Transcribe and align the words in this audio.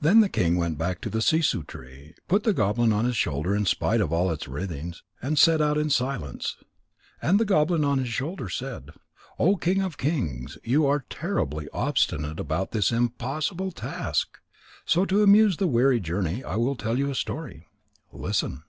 Then 0.00 0.20
the 0.20 0.28
king 0.28 0.54
went 0.54 0.78
back 0.78 1.00
to 1.00 1.10
the 1.10 1.20
sissoo 1.20 1.66
tree, 1.66 2.14
put 2.28 2.44
the 2.44 2.52
goblin 2.52 2.92
on 2.92 3.06
his 3.06 3.16
shoulder 3.16 3.56
in 3.56 3.66
spite 3.66 4.00
of 4.00 4.12
all 4.12 4.30
its 4.30 4.46
writhings, 4.46 5.02
and 5.20 5.36
set 5.36 5.60
out 5.60 5.76
in 5.76 5.90
silence. 5.90 6.58
And 7.20 7.40
the 7.40 7.44
goblin 7.44 7.84
on 7.84 7.98
his 7.98 8.08
shoulder 8.08 8.48
said: 8.48 8.90
"O 9.36 9.56
king 9.56 9.82
of 9.82 9.98
kings, 9.98 10.58
you 10.62 10.86
are 10.86 11.04
terribly 11.10 11.68
obstinate 11.72 12.38
about 12.38 12.70
this 12.70 12.92
impossible 12.92 13.72
task. 13.72 14.38
So 14.84 15.04
to 15.06 15.24
amuse 15.24 15.56
the 15.56 15.66
weary 15.66 15.98
journey 15.98 16.44
I 16.44 16.54
will 16.54 16.76
tell 16.76 16.94
a 16.96 17.12
story. 17.12 17.66
Listen." 18.12 18.62